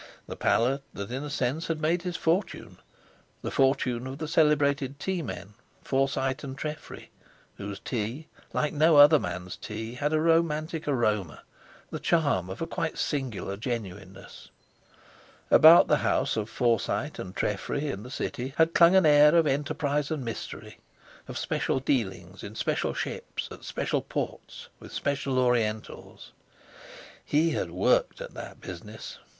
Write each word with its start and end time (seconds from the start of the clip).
The 0.25 0.35
palate 0.35 0.81
that 0.95 1.11
in 1.11 1.23
a 1.23 1.29
sense 1.29 1.67
had 1.67 1.79
made 1.79 2.01
his 2.01 2.17
fortune—the 2.17 3.51
fortune 3.51 4.07
of 4.07 4.17
the 4.17 4.27
celebrated 4.27 4.99
tea 4.99 5.21
men, 5.21 5.53
Forsyte 5.83 6.43
and 6.43 6.57
Treffry, 6.57 7.11
whose 7.57 7.79
tea, 7.79 8.27
like 8.51 8.73
no 8.73 8.97
other 8.97 9.19
man's 9.19 9.55
tea, 9.55 9.93
had 9.93 10.11
a 10.11 10.19
romantic 10.19 10.87
aroma, 10.87 11.43
the 11.91 11.99
charm 11.99 12.49
of 12.49 12.63
a 12.63 12.65
quite 12.65 12.97
singular 12.97 13.55
genuineness. 13.55 14.49
About 15.51 15.87
the 15.87 15.97
house 15.97 16.35
of 16.35 16.49
Forsyte 16.49 17.19
and 17.19 17.35
Treffry 17.35 17.83
in 17.91 18.01
the 18.01 18.09
City 18.09 18.55
had 18.57 18.73
clung 18.73 18.95
an 18.95 19.05
air 19.05 19.35
of 19.35 19.45
enterprise 19.45 20.09
and 20.09 20.25
mystery, 20.25 20.79
of 21.27 21.37
special 21.37 21.79
dealings 21.79 22.41
in 22.41 22.55
special 22.55 22.95
ships, 22.95 23.49
at 23.51 23.63
special 23.63 24.01
ports, 24.01 24.67
with 24.79 24.91
special 24.91 25.37
Orientals. 25.37 26.31
He 27.23 27.51
had 27.51 27.69
worked 27.69 28.19
at 28.19 28.33
that 28.33 28.59
business! 28.59 29.19